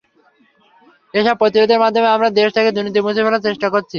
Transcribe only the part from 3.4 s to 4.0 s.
চেষ্টা করছি।